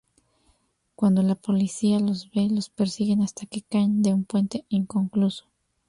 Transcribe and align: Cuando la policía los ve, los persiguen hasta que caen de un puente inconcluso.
Cuando 0.95 1.21
la 1.21 1.35
policía 1.35 1.99
los 1.99 2.31
ve, 2.31 2.47
los 2.49 2.71
persiguen 2.71 3.21
hasta 3.21 3.45
que 3.45 3.61
caen 3.61 4.01
de 4.01 4.15
un 4.15 4.23
puente 4.25 4.65
inconcluso. 4.67 5.45